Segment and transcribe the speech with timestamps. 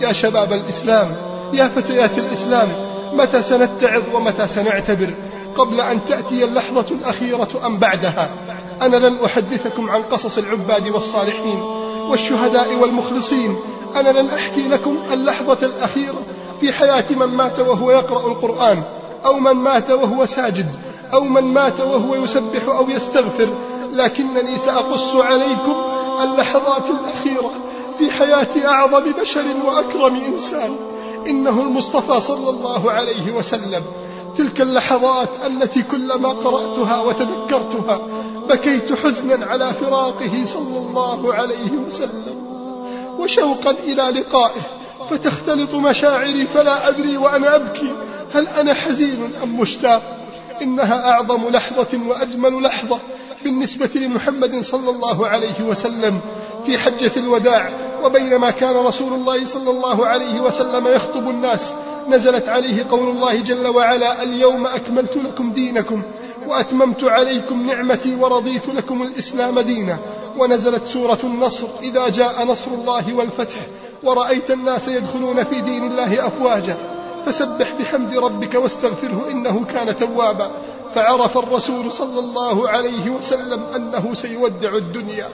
[0.00, 1.16] يا شباب الإسلام
[1.52, 2.68] يا فتيات الإسلام
[3.12, 5.14] متى سنتعظ ومتى سنعتبر؟
[5.56, 8.30] قبل أن تأتي اللحظة الأخيرة أم بعدها.
[8.82, 11.60] أنا لن أحدثكم عن قصص العباد والصالحين
[12.10, 13.56] والشهداء والمخلصين.
[13.96, 16.22] أنا لن أحكي لكم اللحظة الأخيرة
[16.60, 18.82] في حياة من مات وهو يقرأ القرآن
[19.24, 20.68] أو من مات وهو ساجد
[21.12, 23.48] أو من مات وهو يسبح أو يستغفر.
[23.92, 25.74] لكنني سأقص عليكم
[26.22, 27.52] اللحظات الأخيرة
[28.02, 30.76] في حياة أعظم بشر وأكرم إنسان.
[31.26, 33.82] إنه المصطفى صلى الله عليه وسلم.
[34.38, 38.00] تلك اللحظات التي كلما قرأتها وتذكرتها
[38.48, 42.36] بكيت حزنا على فراقه صلى الله عليه وسلم.
[43.18, 44.60] وشوقا إلى لقائه.
[45.10, 47.92] فتختلط مشاعري فلا أدري وأنا أبكي.
[48.32, 50.02] هل أنا حزين أم مشتاق؟
[50.62, 52.98] إنها أعظم لحظة وأجمل لحظة.
[53.44, 56.20] بالنسبة لمحمد صلى الله عليه وسلم
[56.64, 57.70] في حجة الوداع
[58.04, 61.74] وبينما كان رسول الله صلى الله عليه وسلم يخطب الناس
[62.08, 66.02] نزلت عليه قول الله جل وعلا اليوم أكملت لكم دينكم
[66.46, 69.98] وأتممت عليكم نعمتي ورضيت لكم الإسلام دينا.
[70.38, 73.56] ونزلت سورة النصر إذا جاء نصر الله والفتح
[74.02, 76.76] ورأيت الناس يدخلون في دين الله أفواجا
[77.26, 80.50] فسبح بحمد ربك واستغفره إنه كان توابا.
[80.94, 85.28] فعرف الرسول صلى الله عليه وسلم أنه سيودع الدنيا.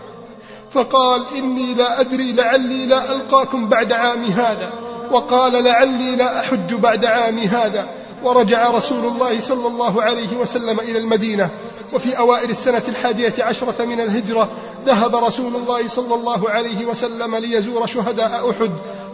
[0.71, 4.73] فقال إني لا أدري لعلي لا ألقاكم بعد عامي هذا.
[5.13, 7.89] وقال لعلي لا أحج بعد عامي هذا.
[8.23, 11.51] ورجع رسول الله صلى الله عليه وسلم إلى المدينة.
[11.93, 14.51] وفي أوائل السنة الحادية عشرة من الهجرة
[14.87, 18.71] ذهب رسول الله صلى الله عليه وسلم ليزور شهداء أحد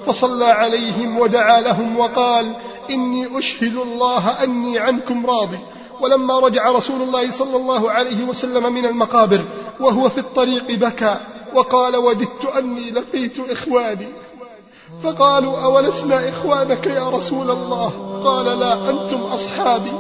[0.07, 2.53] فصلى عليهم ودعا لهم وقال
[2.91, 5.59] إني أشهد الله أني عنكم راضي.
[6.05, 9.45] ولما رجع رسول الله صلى الله عليه وسلم من المقابر
[9.81, 11.21] وهو في الطريق بكى
[11.55, 14.09] وقال وددت أني لقيت إخواني.
[15.03, 17.91] فقالوا أولسنا إخوانك يا رسول الله؟
[18.25, 19.93] قال لا أنتم أصحابي.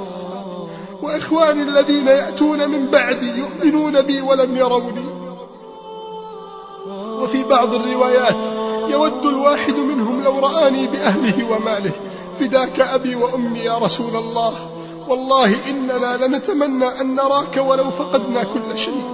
[1.02, 5.06] وإخواني الذين يأتون من بعدي يؤمنون بي ولم يروني.
[7.22, 8.36] وفي بعض الروايات
[8.88, 11.92] يود الواحد منهم لو رآني بأهله وماله
[12.40, 14.73] فداك أبي وأمي يا رسول الله.
[15.08, 19.04] والله إننا لنتمنى أن نراك ولو فقدنا كل شيء.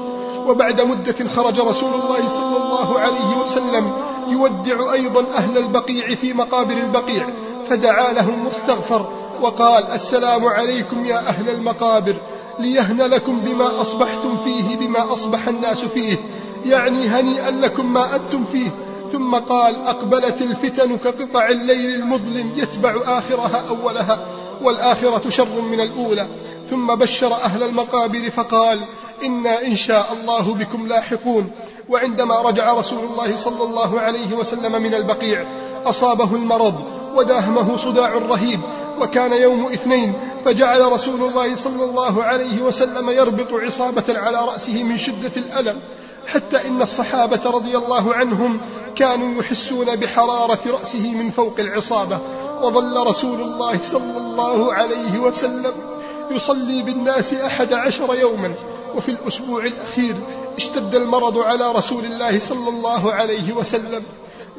[0.46, 3.92] وبعد مدة خرج رسول الله صلى الله عليه وسلم
[4.28, 7.26] يودع أيضا أهل البقيع في مقابر البقيع
[7.68, 9.06] فدعا لهم واستغفر
[9.42, 12.16] وقال السلام عليكم يا أهل المقابر
[12.58, 16.18] ليهن لكم بما أصبحتم فيه بما أصبح الناس فيه
[16.66, 18.70] يعني هنيئا لكم ما أنتم فيه.
[19.12, 24.18] ثم قال أقبلت الفتن كقطع الليل المظلم يتبع آخرها أولها.
[24.62, 26.26] والآخرة شر من الأولى.
[26.70, 28.84] ثم بشر أهل المقابر فقال
[29.22, 31.50] إنا إن شاء الله بكم لاحقون.
[31.90, 35.46] وعندما رجع رسول الله صلى الله عليه وسلم من البقيع
[35.84, 36.74] أصابه المرض
[37.16, 38.60] وداهمه صداع رهيب
[39.00, 40.12] وكان يوم اثنين
[40.44, 45.80] فجعل رسول الله صلى الله عليه وسلم يربط عصابة على رأسه من شدة الألم
[46.26, 48.60] حتى إن الصحابة رضي الله عنهم
[48.96, 52.20] كانوا يحسون بحرارة رأسه من فوق العصابة.
[52.62, 55.72] وظل رسول الله صلى الله عليه وسلم
[56.30, 58.54] يصلي بالناس أحد عشر يوما
[58.96, 60.14] وفي الأسبوع الأخير
[60.56, 64.02] اشتد المرض على رسول الله صلى الله عليه وسلم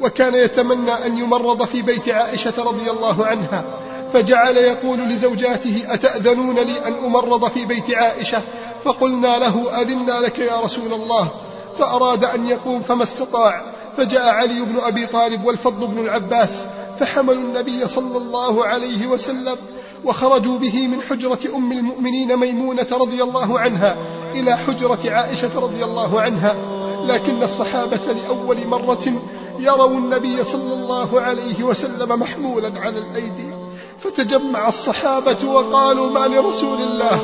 [0.00, 3.64] وكان يتمنى أن يمرض في بيت عائشة رضي الله عنها
[4.12, 8.42] فجعل يقول لزوجاته أتأذنون لي أن أمرض في بيت عائشة؟
[8.82, 11.30] فقلنا له أذنا لك يا رسول الله.
[11.78, 13.62] فأراد أن يقوم فما استطاع
[13.96, 16.66] فجاء علي بن أبي طالب والفضل بن العباس
[16.98, 19.56] فحملوا النبي صلى الله عليه وسلم
[20.04, 23.96] وخرجوا به من حجرة أم المؤمنين ميمونة رضي الله عنها
[24.34, 26.56] إلى حجرة عائشة رضي الله عنها.
[27.06, 29.12] لكن الصحابة لأول مرة
[29.58, 33.52] يروا النبي صلى الله عليه وسلم محمولا على الأيدي.
[33.98, 37.20] فتجمع الصحابة وقالوا ما لرسول الله؟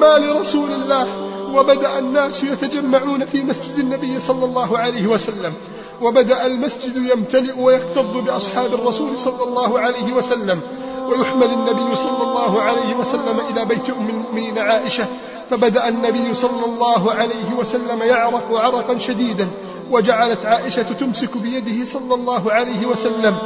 [0.00, 1.06] ما لرسول الله؟
[1.54, 5.54] وبدأ الناس يتجمعون في مسجد النبي صلى الله عليه وسلم.
[6.02, 10.60] وبدأ المسجد يمتلئ ويكتظ بأصحاب الرسول صلى الله عليه وسلم
[11.08, 15.06] ويحمل النبي صلى الله عليه وسلم إلى بيت أم المؤمنين عائشة
[15.50, 19.50] فبدأ النبي صلى الله عليه وسلم يعرق عرقا شديدا
[19.90, 23.36] وجعلت عائشة تمسك بيده صلى الله عليه وسلم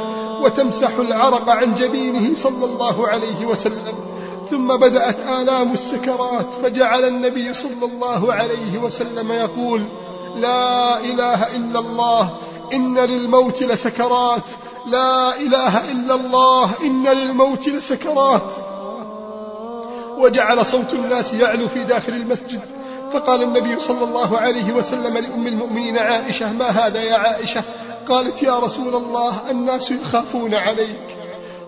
[0.41, 3.95] وتمسح العرق عن جبينه صلى الله عليه وسلم.
[4.49, 9.81] ثم بدأت آلام السكرات فجعل النبي صلى الله عليه وسلم يقول
[10.35, 12.29] لا إله إلا الله
[12.73, 14.43] إن للموت لسكرات.
[14.87, 18.51] لا إله إلا الله إن للموت لسكرات.
[20.17, 22.61] وجعل صوت الناس يعلو في داخل المسجد.
[23.11, 27.63] فقال النبي صلى الله عليه وسلم لأم المؤمنين عائشة ما هذا يا عائشة؟
[28.07, 31.17] قالت يا رسول الله الناس يخافون عليك.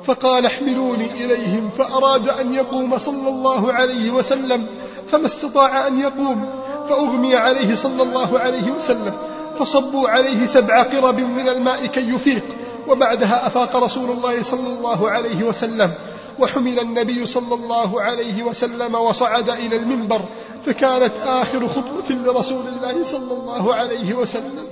[0.04, 1.70] فقال احملوني إليهم.
[1.70, 4.68] فأراد أن يقوم صلى الله عليه وسلم
[5.12, 6.61] فما استطاع أن يقوم.
[6.90, 9.14] فأغمي عليه صلى الله عليه وسلم
[9.60, 12.44] فصبوا عليه سبع قرب من الماء كي يفيق.
[12.88, 15.94] وبعدها أفاق رسول الله صلى الله عليه وسلم.
[16.40, 20.22] وحمل النبي صلى الله عليه وسلم وصعد إلى المنبر
[20.66, 24.66] فكانت آخر خطوة لرسول الله صلى الله عليه وسلم.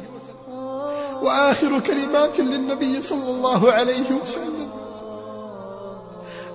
[1.21, 4.69] وآخر كلمات للنبي صلى الله عليه وسلم.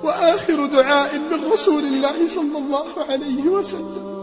[0.02, 4.13] وآخر دعاء من رسول الله صلى الله عليه وسلم.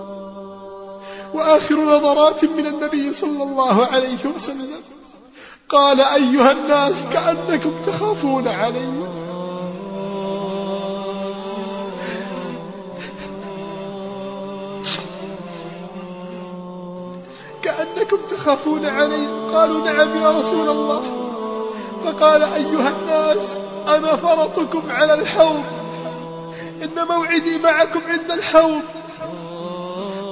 [1.33, 4.81] وآخر نظرات من النبي صلى الله عليه وسلم.
[5.69, 8.93] قال أيها الناس كأنكم تخافون علي.
[17.61, 19.27] كأنكم تخافون علي.
[19.53, 21.03] قالوا نعم يا رسول الله.
[22.05, 23.57] فقال أيها الناس
[23.87, 25.63] أنا فرطكم على الحوض.
[26.83, 28.81] إن موعدي معكم عند الحوض.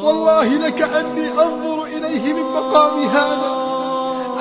[0.03, 3.69] والله لكأني أنظر إليه من مقامي هذا.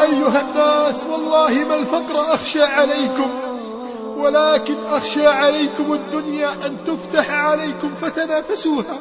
[0.03, 3.31] أيها الناس والله ما الفقر أخشى عليكم
[4.17, 8.99] ولكن أخشى عليكم الدنيا أن تفتح عليكم فتنافسوها.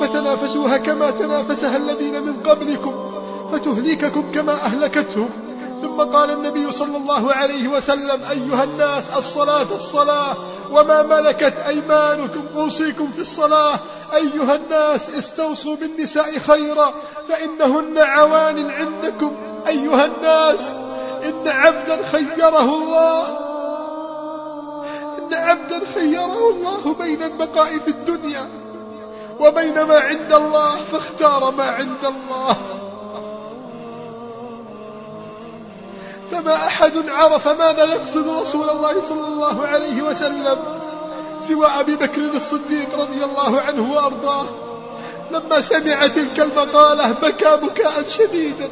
[0.00, 2.92] فتنافسوها كما تنافسها الذين من قبلكم
[3.52, 5.45] فتهلككم كما أهلكتهم.
[5.82, 10.36] ثم قال النبي صلى الله عليه وسلم أيها الناس الصلاة الصلاة
[10.72, 13.80] وما ملكت أيمانكم أوصيكم في الصلاة.
[14.14, 16.94] أيها الناس استوصوا بالنساء خيرا
[17.28, 19.36] فإنهن عوان عندكم.
[19.66, 20.70] أيها الناس
[21.24, 23.26] إن عبدا خيره الله.
[25.18, 28.48] إن عبدا خيره الله بين البقاء في الدنيا
[29.40, 32.56] وبين ما عند الله فاختار ما عند الله.
[36.30, 40.58] فما أحد عرف ماذا يقصد رسول الله صلى الله عليه وسلم
[41.40, 44.46] سوى أبي بكر الصديق رضي الله عنه وأرضاه.
[45.30, 48.68] لما سمع تلك المقالة بكى بكاء شديدا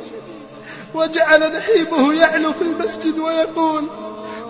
[0.94, 3.84] وجعل نحيبه يعلو في المسجد ويقول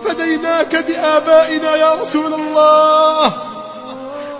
[0.03, 3.33] فديناك بآبائنا يا رسول الله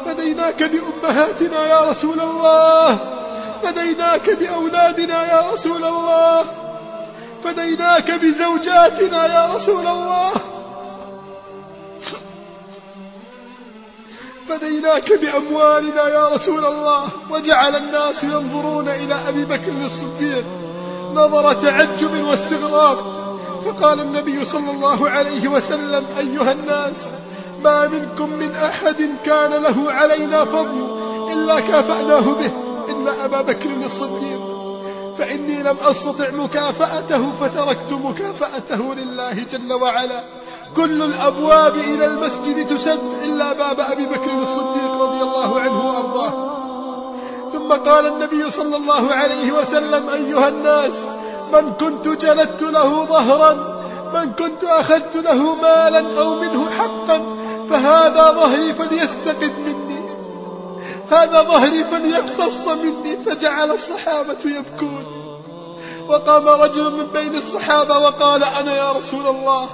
[0.06, 3.00] فديناك بأمهاتنا يا رسول الله
[3.63, 6.45] فديناك بأولادنا يا رسول الله
[7.45, 10.31] فديناك بزوجاتنا يا رسول الله.
[14.50, 17.07] فديناك بأموالنا يا رسول الله.
[17.31, 20.45] وجعل الناس ينظرون إلى أبي بكر الصديق.
[21.13, 22.97] نظر تعجب واستغراب.
[23.65, 27.09] فقال النبي صلى الله عليه وسلم أيها الناس
[27.63, 30.98] ما منكم من أحد كان له علينا فضل
[31.33, 32.51] إلا كافأناه به
[32.89, 34.54] إلا أبا بكر الصديق.
[35.17, 40.23] فإني لم أستطع مكافأته فتركت مكافأته لله جل وعلا.
[40.75, 46.56] كل الأبواب إلى المسجد تسد إلا باب أبي بكر الصديق رضي الله عنه وأرضاه.
[47.53, 51.06] ثم قال النبي صلى الله عليه وسلم أيها الناس
[51.53, 53.53] من كنت جلدت له ظهرا
[54.13, 57.21] من كنت أخذت له مالا أو منه حقا
[57.69, 59.75] فهذا ظهري فليستقد مني.
[61.11, 65.05] هذا ظهري فليقتص مني فجعل الصحابة يبكون.
[66.07, 69.69] وقام رجل من بين الصحابة وقال أنا يا رسول الله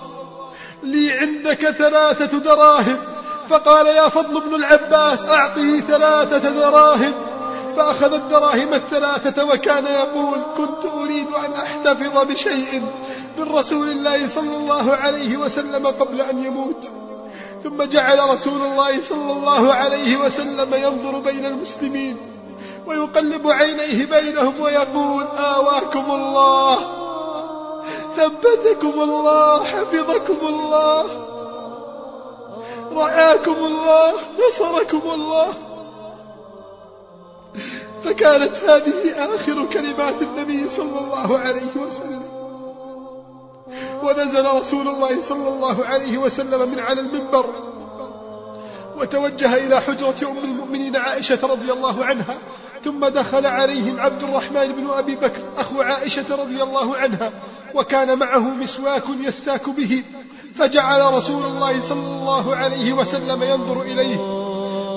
[0.83, 2.97] لي عندك ثلاثة دراهم.
[3.49, 7.13] فقال يا فضل بن العباس أعطه ثلاثة دراهم.
[7.77, 12.81] فأخذ الدراهم الثلاثة وكان يقول كنت أريد أن أحتفظ بشيء
[13.37, 16.91] من رسول الله صلى الله عليه وسلم قبل أن يموت.
[17.63, 22.17] ثم جعل رسول الله صلى الله عليه وسلم ينظر بين المسلمين
[22.87, 27.01] ويقلب عينيه بينهم ويقول آواكم الله
[28.15, 31.05] ثبتكم الله حفظكم الله
[32.91, 34.13] رعاكم الله
[34.47, 35.53] نصركم الله.
[38.03, 42.40] فكانت هذه آخر كلمات النبي صلى الله عليه وسلم.
[44.03, 47.45] ونزل رسول الله صلى الله عليه وسلم من على المنبر.
[48.97, 52.37] وتوجه إلى حجرة أم المؤمنين عائشة رضي الله عنها
[52.83, 57.31] ثم دخل عليهم عبد الرحمن بن أبي بكر أخو عائشة رضي الله عنها
[57.75, 60.03] وكان معه مسواك يستاك به.
[60.55, 64.17] فجعل رسول الله صلى الله عليه وسلم ينظر إليه.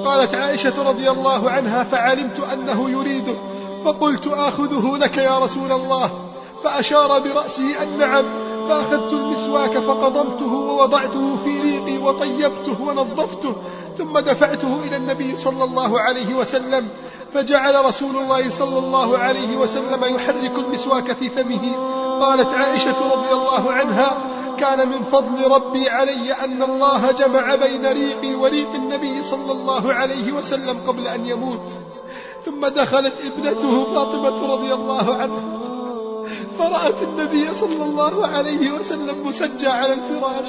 [0.04, 3.34] قالت عائشة رضي الله عنها فعلمت أنه يريده
[3.84, 6.10] فقلت آخذه لك يا رسول الله.
[6.64, 8.24] فأشار برأسه أن نعم.
[8.68, 13.54] فأخذت المسواك فقضمته ووضعته في ريقي وطيبته ونظفته
[13.98, 16.88] ثم دفعته إلى النبي صلى الله عليه وسلم
[17.34, 21.76] فجعل رسول الله صلى الله عليه وسلم يحرك المسواك في فمه.
[22.20, 24.16] قالت عائشة رضي الله عنها
[24.58, 30.32] كان من فضل ربي علي أن الله جمع بين ريقي وريق النبي صلى الله عليه
[30.32, 31.78] وسلم قبل أن يموت.
[32.44, 35.73] ثم دخلت ابنته فاطمة رضي الله عنها.
[36.58, 40.48] فرأت النبي صلى الله عليه وسلم مسجى على الفراش.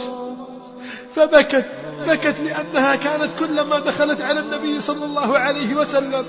[1.16, 1.66] فبكت
[2.08, 6.26] بكت لأنها كانت كلما دخلت على النبي صلى الله عليه وسلم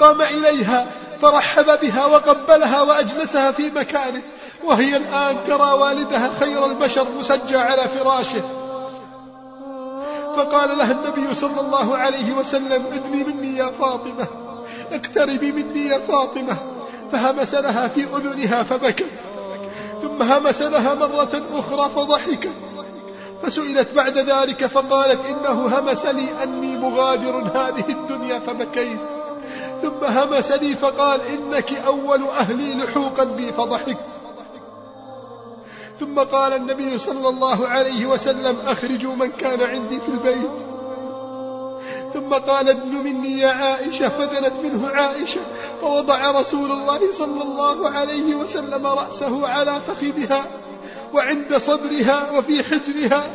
[0.00, 0.90] قام إليها
[1.22, 4.22] فرحب بها وقبلها وأجلسها في مكانه.
[4.64, 8.42] وهي الآن ترى والدها خير البشر مسجى على فراشه.
[10.36, 14.28] فقال لها النبي صلى الله عليه وسلم ادني مني يا فاطمة
[14.92, 16.58] اقتربي مني يا فاطمة.
[17.12, 19.06] فهمس لها في أذنها فبكت.
[20.02, 22.52] ثم همس لها مرة أخرى فضحكت.
[23.42, 29.00] فسئلت بعد ذلك فقالت إنه همس لي أني مغادر هذه الدنيا فبكيت.
[29.82, 33.98] ثم همس لي فقال إنك أول أهلي لحوقا بي فضحكت.
[36.00, 40.79] ثم قال النبي صلى الله عليه وسلم أخرجوا من كان عندي في البيت.
[42.14, 45.40] ثم قال ادن مني يا عائشة فدنت منه عائشة
[45.80, 50.46] فوضع رسول الله صلى الله عليه وسلم رأسه على فخذها
[51.14, 53.30] وعند صدرها وفي حجرها.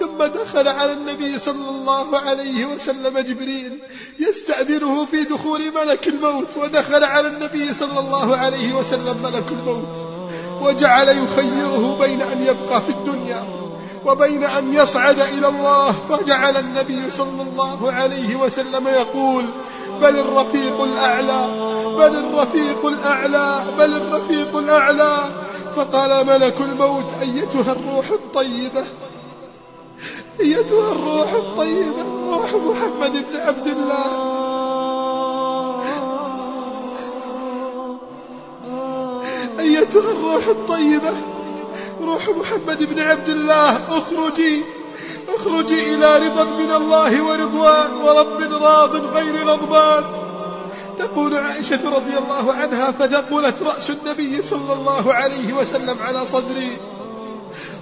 [0.00, 3.78] ثم دخل على النبي صلى الله عليه وسلم جبريل
[4.18, 9.96] يستأذنه في دخول ملك الموت ودخل على النبي صلى الله عليه وسلم ملك الموت
[10.62, 13.67] وجعل يخيره بين أن يبقى في الدنيا.
[14.06, 19.44] وبين أن يصعد إلى الله فجعل النبي صلى الله عليه وسلم يقول
[20.00, 21.46] بل الرفيق الأعلى
[21.98, 25.24] بل الرفيق الأعلى بل الرفيق الأعلى.
[25.76, 28.84] فقال ملك الموت أيتها الروح الطيبة
[30.40, 34.38] أيتها الروح الطيبة روح محمد بن عبد الله.
[39.58, 41.12] أيتها الروح الطيبة
[42.08, 44.64] روح محمد بن عبد الله اخرجي
[45.28, 50.04] اخرجي إلى رضا من الله ورضوان ورب راض غير غضبان.
[50.98, 56.76] تقول عائشة رضي الله عنها فثقلت رأس النبي صلى الله عليه وسلم على صدري.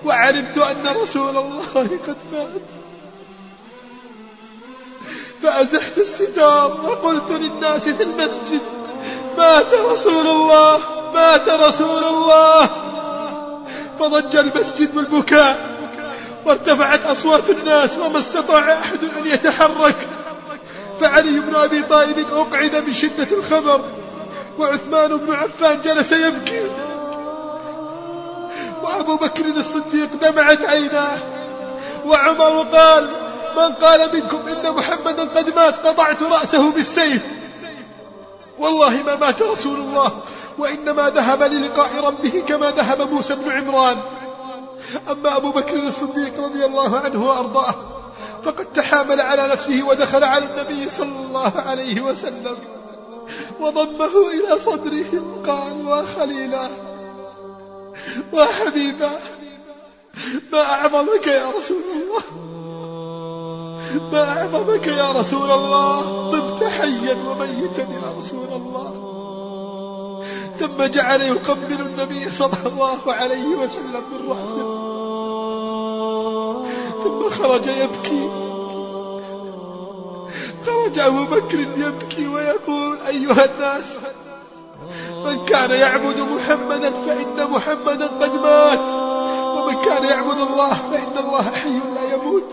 [0.05, 2.69] وعلمت أن رسول الله قد مات
[5.43, 8.61] فأزحت الستار وقلت للناس في المسجد
[9.39, 10.81] مات رسول الله
[11.15, 12.86] مات رسول الله.
[14.01, 15.77] فضج المسجد بالبكاء
[16.45, 20.09] وارتفعت أصوات الناس وما استطاع أحد أن يتحرك.
[21.01, 23.81] فعلي بن أبي طالب أقعد من شدة الخبر
[24.59, 26.67] وعثمان بن عفان جلس يبكي.
[28.83, 31.23] وأبو بكر الصديق دمعت عيناه.
[32.07, 33.09] وعمر قال
[33.57, 37.23] من قال منكم إن محمدا قد مات قطعت رأسه بالسيف.
[38.59, 40.13] والله ما مات رسول الله.
[40.59, 43.97] وإنما ذهب للقاء ربه كما ذهب موسى بن عمران.
[45.11, 47.75] أما أبو بكر الصديق رضي الله عنه وأرضاه
[48.43, 52.57] فقد تحامل على نفسه ودخل على النبي صلى الله عليه وسلم
[53.61, 56.69] وضمه إلى صدره وقال وخليلا
[58.33, 59.11] وحبيبا
[60.53, 62.23] ما أعظمك يا رسول الله؟
[64.13, 69.16] ما أعظمك يا رسول الله؟ طبت حيا وميتا يا رسول الله.
[70.59, 74.67] ثم جعل يقبل النبي صلى الله عليه وسلم من رأسه.
[77.05, 78.29] ثم خرج يبكي.
[80.67, 83.99] خرج أبو بكر يبكي ويقول أيها الناس
[85.25, 88.81] من كان يعبد محمدا فإن محمدا قد مات.
[89.57, 92.53] ومن كان يعبد الله فإن الله حي لا يموت.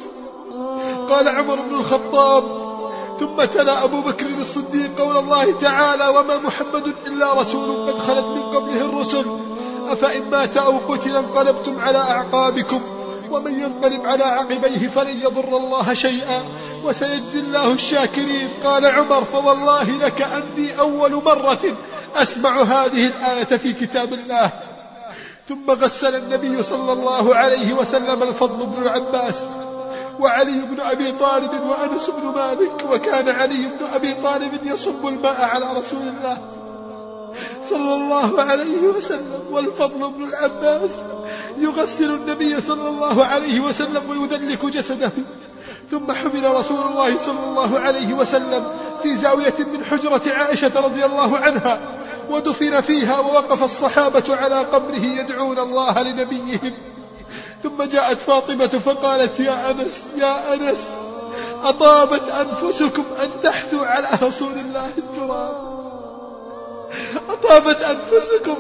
[1.10, 2.63] قال عمر بن الخطاب
[3.20, 8.42] ثم تلا أبو بكر الصديق قول الله تعالى وما محمد إلا رسول قد خلت من
[8.42, 9.26] قبله الرسل.
[9.88, 12.82] أفإن مات أو قتل انقلبتم على أعقابكم
[13.32, 16.44] ومن ينقلب على عقبيه فلن يضر الله شيئا
[16.84, 18.50] وسيجزي الله الشاكرين.
[18.64, 21.78] قال عمر فوالله لك أني أول مرة
[22.16, 24.52] أسمع هذه الآية في كتاب الله.
[25.50, 29.48] ثم غسل النبي صلى الله عليه وسلم الفضل بن العباس.
[30.20, 35.78] وعلي بن أبي طالب وأنس بن مالك وكان علي بن أبي طالب يصب الماء على
[35.78, 36.38] رسول الله
[37.62, 41.04] صلى الله عليه وسلم والفضل بن العباس
[41.58, 45.12] يغسل النبي صلى الله عليه وسلم ويدلك جسده.
[45.92, 48.66] ثم حمل رسول الله صلى الله عليه وسلم
[49.04, 51.80] في زاوية من حجرة عائشة رضي الله عنها
[52.30, 56.74] ودفن فيها ووقف الصحابة على قبره يدعون الله لنبيهم.
[57.64, 60.92] ثم جاءت فاطمة فقالت يا أنس يا أنس
[61.64, 65.74] أطابت أنفسكم أن تحثوا على رسول الله التراب.
[67.30, 68.56] أطابت أنفسكم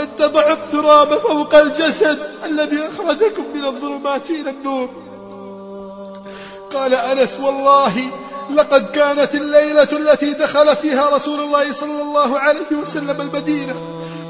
[0.00, 4.88] أن تضع التراب فوق الجسد الذي أخرجكم من الظلمات إلى النور.
[6.74, 8.10] قال أنس والله
[8.50, 13.74] لقد كانت الليلة التي دخل فيها رسول الله صلى الله عليه وسلم المدينة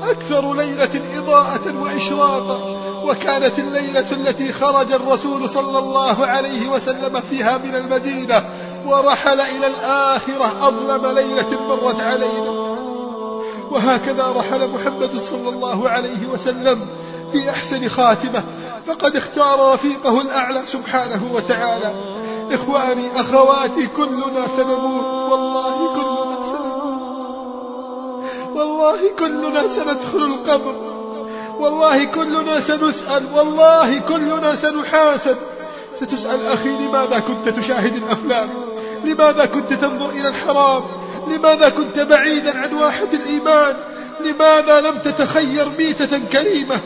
[0.03, 2.74] أكثر ليلة إضاءة وإشراقا.
[3.05, 8.45] وكانت الليلة التي خرج الرسول صلى الله عليه وسلم فيها من المدينة
[8.87, 12.51] ورحل إلى الآخرة أظلم ليلة مرت علينا.
[13.71, 16.87] وهكذا رحل محمد صلى الله عليه وسلم
[17.33, 18.43] في أحسن خاتمة.
[18.87, 21.95] فقد اختار رفيقه الأعلى سبحانه وتعالى.
[22.53, 25.31] إخواني أخواتي كلنا سنموت.
[25.33, 26.95] والله كلنا سنموت.
[28.57, 30.75] والله كلنا سندخل القبر.
[31.59, 35.37] والله كلنا سنسأل والله كلنا سنحاسب.
[35.97, 38.49] ستسأل أخي لماذا كنت تشاهد الأفلام؟
[39.05, 40.83] لماذا كنت تنظر إلى الحرام؟
[41.29, 43.77] لماذا كنت بعيدا عن واحة الإيمان؟
[44.21, 46.81] لماذا لم تتخير ميتة كريمة؟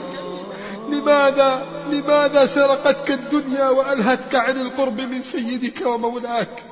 [0.88, 6.62] لماذا لماذا سرقتك الدنيا وألهتك عن القرب من سيدك ومولاك؟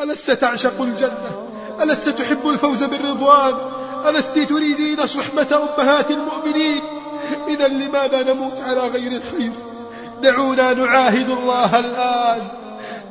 [0.00, 1.48] ألست تعشق الجنة؟
[1.82, 3.54] ألست تحب الفوز بالرضوان؟
[4.06, 6.82] ألست تريدين صحبة أمهات المؤمنين؟
[7.48, 9.52] إذا لماذا نموت على غير الخير
[10.22, 12.48] دعونا نعاهد الله الآن.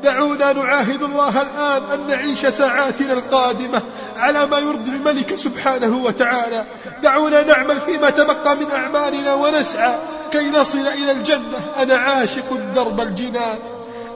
[0.04, 3.82] دعونا نعاهد الله الآن أن نعيش ساعاتنا القادمة
[4.18, 6.66] على ما يرضي الملك سبحانه وتعالى.
[7.04, 9.96] دعونا نعمل فيما تبقى من أعمالنا ونسعى
[10.32, 11.60] كي نصل إلى الجنة.
[11.78, 13.60] أنا عاشق درب الجنان.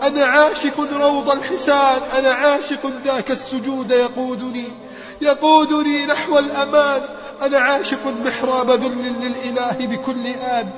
[0.04, 2.02] أنا عاشق روض الحسان.
[2.18, 4.68] أنا عاشق ذاك السجود يقودني.
[5.22, 7.02] يقودني نحو الأمان.
[7.42, 10.70] أنا عاشق محراب ذل للإله بكل آن.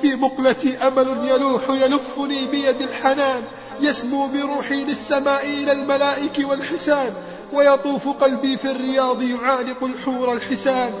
[0.00, 3.42] في مقلتي أمل يلوح يلفني بيد الحنان.
[3.80, 7.14] يسمو بروحي للسماء إلى الملائك والحسان.
[7.52, 10.92] ويطوف قلبي في الرياض يعانق الحور الحسان.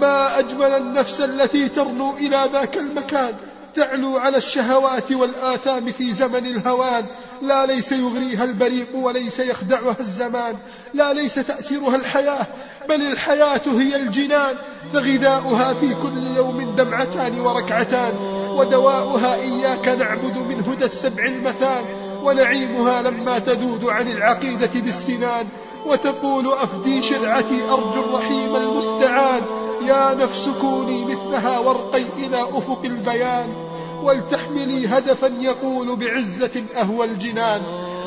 [0.00, 3.32] ما أجمل النفس التي ترنو إلى ذاك المكان.
[3.74, 7.04] تعلو على الشهوات والآثام في زمن الهوان.
[7.42, 10.56] لا ليس يغريها البريق وليس يخدعها الزمان
[10.94, 12.46] لا ليس تأسرها الحياة
[12.88, 14.56] بل الحياة هي الجنان
[14.92, 18.14] فغذاؤها في كل يوم دمعتان وركعتان
[18.48, 21.84] ودواؤها إياك نعبد من هدى السبع المثان
[22.22, 25.46] ونعيمها لما تذود عن العقيدة بالسنان
[25.86, 29.42] وتقول أفدي شرعتي أرجو الرحيم المستعان
[29.82, 33.67] يا نفس كوني مثلها وارقي إلى أفق البيان.
[34.02, 37.62] ولتحملي هدفا يقول بعزة أهوى الجنان.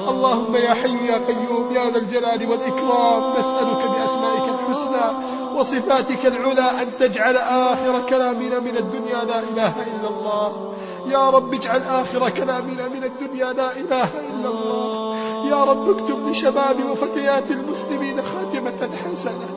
[0.08, 6.88] اللهم يا حي يا قيوم يا ذا الجلال والإكرام نسألك بأسمائك الحسنى وصفاتك العلى أن
[7.00, 10.74] تجعل آخر كلامنا من الدنيا لا إله إلا الله.
[11.08, 15.18] يا رب اجعل آخر كلامنا من الدنيا لا إله إلا الله.
[15.50, 19.50] يا رب اكتب لشباب وفتيات المسلمين خاتمة حسنة.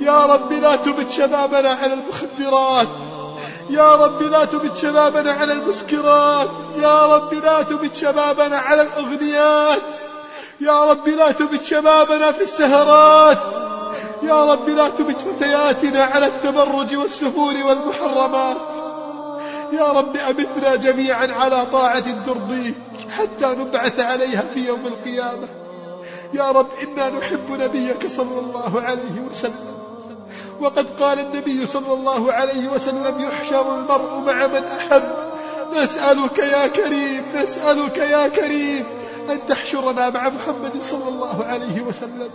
[0.00, 3.15] يا رب لا تبت شبابنا على المخدرات.
[3.70, 6.50] يا رب لا تبت شبابنا على المسكرات.
[6.78, 9.94] يا رب لا تبت شبابنا على الأغنيات.
[10.60, 13.38] يا رب لا تبت شبابنا في السهرات.
[14.22, 18.72] يا رب لا تبت فتياتنا على التبرج والسفور والمحرمات.
[19.72, 22.74] يا رب أمتنا جميعا على طاعة ترضيك
[23.10, 25.48] حتى نبعث عليها في يوم القيامة.
[26.34, 29.75] يا رب إنا نحب نبيك صلى الله عليه وسلم.
[30.60, 35.02] وقد قال النبي صلى الله عليه وسلم يحشر المرء مع من أحب.
[35.76, 38.84] نسألك يا كريم نسألك يا كريم
[39.30, 42.30] أن تحشرنا مع محمد صلى الله عليه وسلم.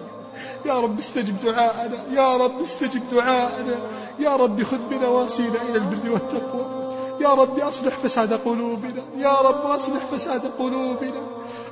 [0.65, 3.75] يا رب استجب دعاءنا يا رب استجب دعاءنا.
[4.19, 6.65] يا رب خذ بنواصينا إلى البر والتقوى.
[7.21, 9.03] يا رب أصلح فساد قلوبنا.
[9.17, 11.21] يا رب أصلح فساد قلوبنا.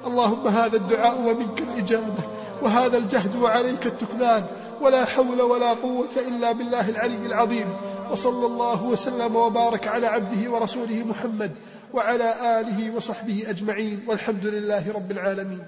[0.08, 2.24] اللهم هذا الدعاء ومنك الإجابة.
[2.62, 4.46] وهذا الجهد وعليك التكلان
[4.82, 7.68] ولا حول ولا قوة إلا بالله العلي العظيم.
[8.12, 11.52] وصلى الله وسلم وبارك على عبده ورسوله محمد
[11.94, 14.06] وعلى آله وصحبه أجمعين.
[14.08, 15.64] والحمد لله رب العالمين.